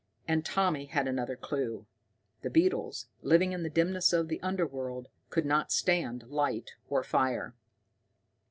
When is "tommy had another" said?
0.43-1.35